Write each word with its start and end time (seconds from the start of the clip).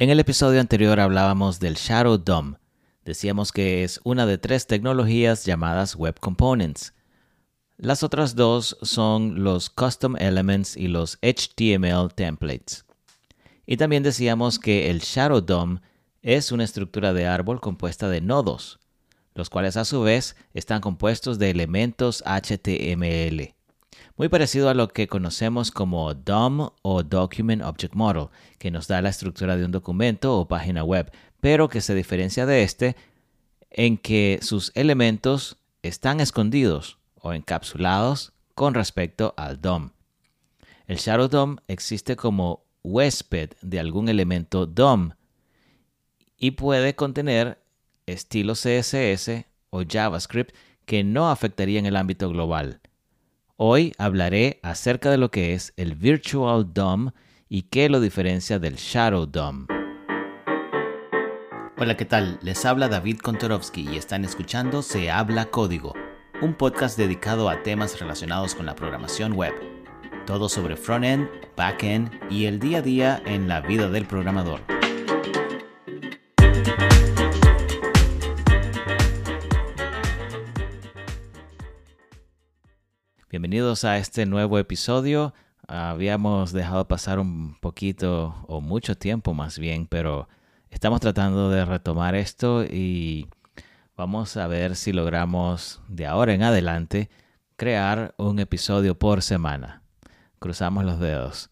En 0.00 0.08
el 0.08 0.18
episodio 0.18 0.62
anterior 0.62 0.98
hablábamos 0.98 1.60
del 1.60 1.74
Shadow 1.74 2.16
DOM. 2.16 2.54
Decíamos 3.04 3.52
que 3.52 3.84
es 3.84 4.00
una 4.02 4.24
de 4.24 4.38
tres 4.38 4.66
tecnologías 4.66 5.44
llamadas 5.44 5.94
Web 5.94 6.18
Components. 6.20 6.94
Las 7.76 8.02
otras 8.02 8.34
dos 8.34 8.78
son 8.80 9.44
los 9.44 9.68
Custom 9.68 10.16
Elements 10.16 10.74
y 10.78 10.88
los 10.88 11.18
HTML 11.20 12.14
Templates. 12.14 12.86
Y 13.66 13.76
también 13.76 14.02
decíamos 14.02 14.58
que 14.58 14.88
el 14.88 15.00
Shadow 15.00 15.42
DOM 15.42 15.80
es 16.22 16.50
una 16.50 16.64
estructura 16.64 17.12
de 17.12 17.26
árbol 17.26 17.60
compuesta 17.60 18.08
de 18.08 18.22
nodos, 18.22 18.80
los 19.34 19.50
cuales 19.50 19.76
a 19.76 19.84
su 19.84 20.00
vez 20.00 20.34
están 20.54 20.80
compuestos 20.80 21.38
de 21.38 21.50
elementos 21.50 22.24
HTML 22.24 23.54
muy 24.16 24.28
parecido 24.28 24.68
a 24.68 24.74
lo 24.74 24.88
que 24.88 25.08
conocemos 25.08 25.70
como 25.70 26.14
DOM 26.14 26.70
o 26.82 27.02
Document 27.02 27.62
Object 27.62 27.94
Model, 27.94 28.28
que 28.58 28.70
nos 28.70 28.88
da 28.88 29.02
la 29.02 29.08
estructura 29.08 29.56
de 29.56 29.64
un 29.64 29.72
documento 29.72 30.38
o 30.38 30.48
página 30.48 30.84
web, 30.84 31.10
pero 31.40 31.68
que 31.68 31.80
se 31.80 31.94
diferencia 31.94 32.46
de 32.46 32.62
este 32.62 32.96
en 33.70 33.96
que 33.98 34.40
sus 34.42 34.72
elementos 34.74 35.56
están 35.82 36.20
escondidos 36.20 36.98
o 37.20 37.32
encapsulados 37.32 38.32
con 38.54 38.74
respecto 38.74 39.34
al 39.36 39.60
DOM. 39.60 39.90
El 40.86 40.96
Shadow 40.96 41.28
DOM 41.28 41.56
existe 41.68 42.16
como 42.16 42.64
huésped 42.82 43.50
de 43.62 43.78
algún 43.78 44.08
elemento 44.08 44.66
DOM 44.66 45.12
y 46.36 46.52
puede 46.52 46.94
contener 46.94 47.62
estilos 48.06 48.62
CSS 48.62 49.44
o 49.70 49.82
JavaScript 49.88 50.54
que 50.84 51.04
no 51.04 51.30
afectarían 51.30 51.86
el 51.86 51.96
ámbito 51.96 52.28
global. 52.28 52.79
Hoy 53.62 53.92
hablaré 53.98 54.58
acerca 54.62 55.10
de 55.10 55.18
lo 55.18 55.30
que 55.30 55.52
es 55.52 55.74
el 55.76 55.94
Virtual 55.94 56.72
DOM 56.72 57.10
y 57.46 57.64
qué 57.64 57.90
lo 57.90 58.00
diferencia 58.00 58.58
del 58.58 58.76
Shadow 58.76 59.26
DOM. 59.26 59.66
Hola, 61.76 61.94
¿qué 61.94 62.06
tal? 62.06 62.38
Les 62.40 62.64
habla 62.64 62.88
David 62.88 63.18
Kontorovsky 63.18 63.86
y 63.86 63.98
están 63.98 64.24
escuchando 64.24 64.80
Se 64.80 65.10
habla 65.10 65.50
código, 65.50 65.92
un 66.40 66.54
podcast 66.54 66.96
dedicado 66.96 67.50
a 67.50 67.62
temas 67.62 68.00
relacionados 68.00 68.54
con 68.54 68.64
la 68.64 68.74
programación 68.74 69.34
web. 69.34 69.52
Todo 70.24 70.48
sobre 70.48 70.74
front-end, 70.74 71.28
back-end 71.54 72.18
y 72.30 72.46
el 72.46 72.60
día 72.60 72.78
a 72.78 72.82
día 72.82 73.22
en 73.26 73.46
la 73.46 73.60
vida 73.60 73.90
del 73.90 74.06
programador. 74.06 74.79
Bienvenidos 83.30 83.84
a 83.84 83.96
este 83.96 84.26
nuevo 84.26 84.58
episodio. 84.58 85.34
Habíamos 85.68 86.50
dejado 86.50 86.88
pasar 86.88 87.20
un 87.20 87.54
poquito 87.60 88.34
o 88.48 88.60
mucho 88.60 88.96
tiempo 88.96 89.34
más 89.34 89.56
bien, 89.56 89.86
pero 89.86 90.28
estamos 90.68 91.00
tratando 91.00 91.48
de 91.48 91.64
retomar 91.64 92.16
esto 92.16 92.64
y 92.64 93.28
vamos 93.96 94.36
a 94.36 94.48
ver 94.48 94.74
si 94.74 94.92
logramos 94.92 95.80
de 95.86 96.06
ahora 96.06 96.34
en 96.34 96.42
adelante 96.42 97.08
crear 97.54 98.16
un 98.18 98.40
episodio 98.40 98.98
por 98.98 99.22
semana. 99.22 99.84
Cruzamos 100.40 100.84
los 100.84 100.98
dedos. 100.98 101.50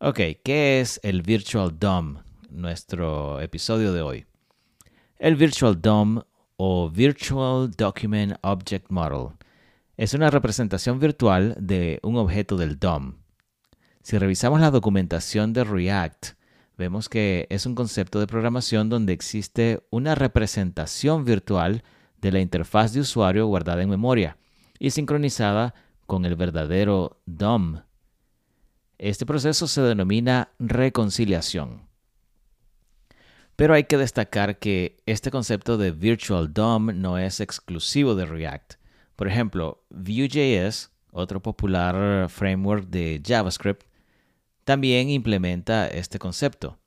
Ok, 0.00 0.20
¿qué 0.42 0.80
es 0.80 0.98
el 1.02 1.20
Virtual 1.20 1.78
DOM? 1.78 2.22
Nuestro 2.48 3.42
episodio 3.42 3.92
de 3.92 4.00
hoy. 4.00 4.26
El 5.18 5.36
Virtual 5.36 5.78
DOM 5.78 6.22
o 6.56 6.88
Virtual 6.88 7.70
Document 7.70 8.38
Object 8.40 8.90
Model 8.90 9.36
es 9.96 10.12
una 10.12 10.30
representación 10.30 10.98
virtual 10.98 11.56
de 11.58 12.00
un 12.02 12.16
objeto 12.16 12.56
del 12.56 12.78
DOM. 12.78 13.14
Si 14.02 14.18
revisamos 14.18 14.60
la 14.60 14.70
documentación 14.70 15.52
de 15.52 15.64
React, 15.64 16.36
vemos 16.76 17.08
que 17.08 17.46
es 17.50 17.66
un 17.66 17.74
concepto 17.74 18.20
de 18.20 18.26
programación 18.26 18.88
donde 18.88 19.12
existe 19.12 19.80
una 19.90 20.14
representación 20.14 21.24
virtual 21.24 21.82
de 22.20 22.32
la 22.32 22.40
interfaz 22.40 22.92
de 22.92 23.00
usuario 23.00 23.46
guardada 23.46 23.82
en 23.82 23.90
memoria 23.90 24.36
y 24.78 24.90
sincronizada 24.90 25.74
con 26.06 26.24
el 26.24 26.36
verdadero 26.36 27.20
DOM. 27.26 27.82
Este 28.98 29.26
proceso 29.26 29.66
se 29.66 29.80
denomina 29.82 30.50
reconciliación. 30.58 31.86
Pero 33.56 33.72
hay 33.72 33.84
que 33.84 33.96
destacar 33.96 34.58
que 34.58 34.98
este 35.06 35.30
concepto 35.30 35.78
de 35.78 35.90
Virtual 35.90 36.52
DOM 36.52 37.00
no 37.00 37.18
es 37.18 37.40
exclusivo 37.40 38.14
de 38.14 38.26
React. 38.26 38.74
Por 39.16 39.28
ejemplo, 39.28 39.82
Vue.js, 39.90 40.92
otro 41.10 41.40
popular 41.40 42.28
framework 42.28 42.88
de 42.88 43.22
JavaScript, 43.24 43.84
también 44.64 45.08
implementa 45.08 45.88
este 45.88 46.18
concepto. 46.18 46.78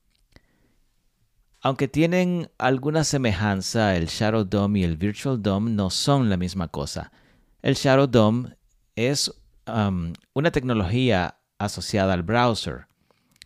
Aunque 1.60 1.88
tienen 1.88 2.50
alguna 2.56 3.04
semejanza, 3.04 3.96
el 3.96 4.06
Shadow 4.06 4.44
DOM 4.44 4.76
y 4.76 4.84
el 4.84 4.96
Virtual 4.96 5.42
DOM 5.42 5.74
no 5.74 5.90
son 5.90 6.30
la 6.30 6.36
misma 6.36 6.68
cosa. 6.68 7.12
El 7.60 7.74
Shadow 7.74 8.06
DOM 8.06 8.50
es 8.96 9.30
um, 9.66 10.14
una 10.32 10.50
tecnología 10.52 11.38
asociada 11.58 12.14
al 12.14 12.22
browser, 12.22 12.86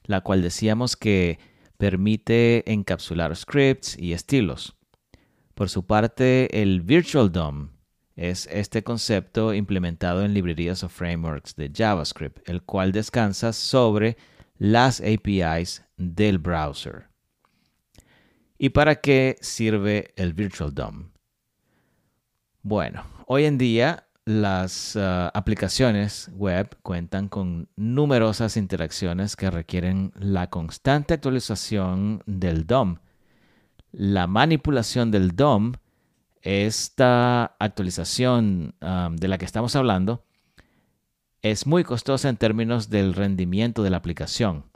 la 0.04 0.20
cual 0.20 0.42
decíamos 0.42 0.96
que 0.96 1.40
permite 1.76 2.70
encapsular 2.70 3.34
scripts 3.34 3.98
y 3.98 4.12
estilos. 4.12 4.76
Por 5.54 5.68
su 5.68 5.86
parte, 5.86 6.62
el 6.62 6.82
Virtual 6.82 7.32
DOM 7.32 7.73
es 8.16 8.46
este 8.50 8.82
concepto 8.84 9.54
implementado 9.54 10.24
en 10.24 10.34
librerías 10.34 10.84
o 10.84 10.88
frameworks 10.88 11.56
de 11.56 11.70
JavaScript, 11.74 12.48
el 12.48 12.62
cual 12.62 12.92
descansa 12.92 13.52
sobre 13.52 14.16
las 14.56 15.00
APIs 15.00 15.84
del 15.96 16.38
browser. 16.38 17.08
¿Y 18.56 18.70
para 18.70 18.96
qué 18.96 19.36
sirve 19.40 20.14
el 20.16 20.32
Virtual 20.32 20.72
DOM? 20.72 21.10
Bueno, 22.62 23.04
hoy 23.26 23.44
en 23.44 23.58
día 23.58 24.06
las 24.24 24.96
uh, 24.96 25.28
aplicaciones 25.34 26.30
web 26.34 26.74
cuentan 26.82 27.28
con 27.28 27.68
numerosas 27.76 28.56
interacciones 28.56 29.36
que 29.36 29.50
requieren 29.50 30.12
la 30.18 30.48
constante 30.48 31.14
actualización 31.14 32.22
del 32.24 32.66
DOM. 32.66 32.96
La 33.92 34.26
manipulación 34.26 35.10
del 35.10 35.36
DOM 35.36 35.74
esta 36.44 37.56
actualización 37.58 38.74
de 39.12 39.28
la 39.28 39.38
que 39.38 39.46
estamos 39.46 39.74
hablando 39.74 40.24
es 41.42 41.66
muy 41.66 41.84
costosa 41.84 42.28
en 42.28 42.36
términos 42.36 42.90
del 42.90 43.14
rendimiento 43.14 43.82
de 43.82 43.90
la 43.90 43.96
aplicación. 43.96 44.66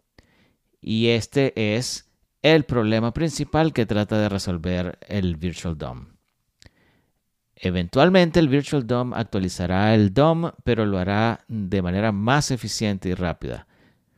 Y 0.81 1.09
este 1.09 1.77
es 1.77 2.11
el 2.43 2.65
problema 2.65 3.13
principal 3.13 3.73
que 3.73 3.87
trata 3.87 4.19
de 4.19 4.29
resolver 4.29 4.99
el 5.09 5.37
Virtual 5.37 5.77
DOM. 5.77 6.07
Eventualmente 7.57 8.39
el 8.39 8.49
Virtual 8.49 8.87
DOM 8.87 9.13
actualizará 9.13 9.95
el 9.95 10.15
DOM, 10.15 10.53
pero 10.65 10.87
lo 10.87 10.99
hará 10.99 11.45
de 11.49 11.83
manera 11.83 12.13
más 12.13 12.51
eficiente 12.51 13.09
y 13.09 13.15
rápida. 13.15 13.67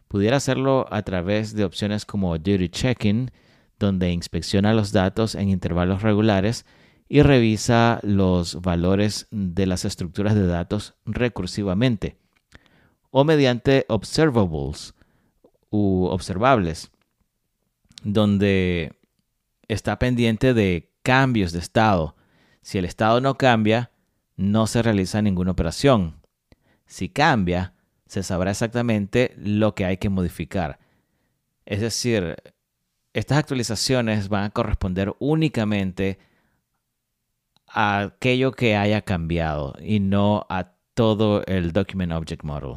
Pudiera 0.08 0.36
hacerlo 0.36 0.86
a 0.90 1.02
través 1.02 1.54
de 1.54 1.64
opciones 1.64 2.04
como 2.04 2.36
Duty 2.36 2.68
Checking, 2.68 3.30
donde 3.78 4.10
inspecciona 4.10 4.74
los 4.74 4.92
datos 4.92 5.34
en 5.34 5.48
intervalos 5.48 6.02
regulares 6.02 6.66
y 7.12 7.22
revisa 7.22 7.98
los 8.04 8.62
valores 8.62 9.26
de 9.32 9.66
las 9.66 9.84
estructuras 9.84 10.36
de 10.36 10.46
datos 10.46 10.94
recursivamente 11.04 12.16
o 13.10 13.24
mediante 13.24 13.84
observables 13.88 14.94
u 15.70 16.04
observables, 16.04 16.92
donde 18.04 18.96
está 19.66 19.98
pendiente 19.98 20.54
de 20.54 20.92
cambios 21.02 21.50
de 21.50 21.58
estado. 21.58 22.14
Si 22.62 22.78
el 22.78 22.84
estado 22.84 23.20
no 23.20 23.36
cambia, 23.36 23.90
no 24.36 24.68
se 24.68 24.80
realiza 24.80 25.20
ninguna 25.20 25.50
operación. 25.50 26.20
Si 26.86 27.08
cambia, 27.08 27.74
se 28.06 28.22
sabrá 28.22 28.52
exactamente 28.52 29.34
lo 29.36 29.74
que 29.74 29.84
hay 29.84 29.96
que 29.96 30.10
modificar. 30.10 30.78
Es 31.66 31.80
decir, 31.80 32.36
estas 33.14 33.38
actualizaciones 33.38 34.28
van 34.28 34.44
a 34.44 34.50
corresponder 34.50 35.12
únicamente 35.18 36.29
a 37.72 38.00
aquello 38.00 38.52
que 38.52 38.76
haya 38.76 39.02
cambiado 39.02 39.74
y 39.80 40.00
no 40.00 40.46
a 40.48 40.72
todo 40.94 41.44
el 41.46 41.72
Document 41.72 42.12
Object 42.12 42.42
Model. 42.42 42.76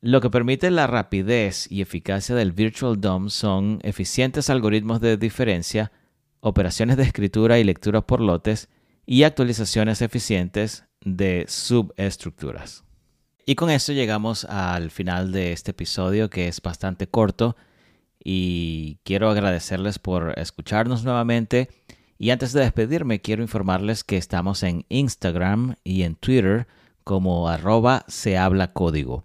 Lo 0.00 0.20
que 0.20 0.30
permite 0.30 0.70
la 0.70 0.86
rapidez 0.86 1.70
y 1.70 1.80
eficacia 1.80 2.34
del 2.34 2.52
Virtual 2.52 3.00
DOM 3.00 3.30
son 3.30 3.80
eficientes 3.82 4.50
algoritmos 4.50 5.00
de 5.00 5.16
diferencia, 5.16 5.90
operaciones 6.40 6.96
de 6.96 7.02
escritura 7.02 7.58
y 7.58 7.64
lectura 7.64 8.02
por 8.02 8.20
lotes 8.20 8.68
y 9.04 9.22
actualizaciones 9.22 10.02
eficientes 10.02 10.84
de 11.00 11.44
subestructuras. 11.48 12.84
Y 13.46 13.54
con 13.54 13.70
esto 13.70 13.92
llegamos 13.92 14.44
al 14.44 14.90
final 14.90 15.32
de 15.32 15.52
este 15.52 15.70
episodio 15.70 16.28
que 16.28 16.48
es 16.48 16.60
bastante 16.60 17.06
corto 17.06 17.56
y 18.22 18.98
quiero 19.04 19.30
agradecerles 19.30 19.98
por 19.98 20.36
escucharnos 20.38 21.04
nuevamente 21.04 21.70
y 22.18 22.30
antes 22.30 22.52
de 22.52 22.60
despedirme, 22.60 23.20
quiero 23.20 23.42
informarles 23.42 24.04
que 24.04 24.16
estamos 24.16 24.62
en 24.62 24.86
Instagram 24.88 25.76
y 25.84 26.02
en 26.02 26.14
Twitter 26.16 26.66
como 27.04 27.48
arroba 27.48 28.04
se 28.08 28.38
habla 28.38 28.72
código. 28.72 29.24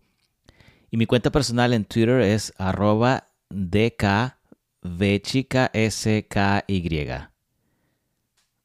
Y 0.89 0.97
mi 0.97 1.05
cuenta 1.05 1.31
personal 1.31 1.73
en 1.73 1.85
Twitter 1.85 2.21
es 2.21 2.53
arroba 2.57 3.29
DKV 3.49 5.21
chica 5.21 5.71
SKY. 5.73 7.07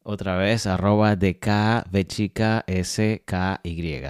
Otra 0.02 0.37
vez, 0.37 0.67
arroba 0.67 1.17
DKV 1.17 2.05
chica 2.06 2.64
SKY. 2.69 4.02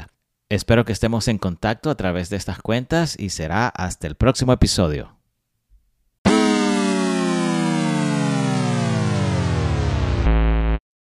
Espero 0.49 0.85
que 0.85 0.93
estemos 0.93 1.29
en 1.29 1.39
contacto 1.39 1.91
a 1.91 1.97
través 1.97 2.31
de 2.31 2.37
estas 2.37 2.61
cuentas 2.61 3.19
y 3.19 3.31
será 3.31 3.69
hasta 3.69 4.07
el 4.07 4.15
próximo 4.15 4.53
episodio. 4.53 5.16